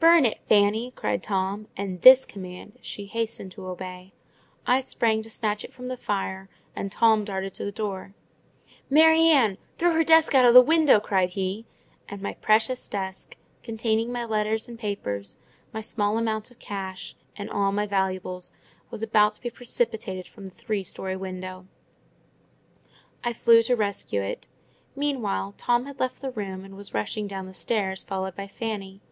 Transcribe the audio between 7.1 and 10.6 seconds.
darted to the door. "Mary Ann, throw her desk out of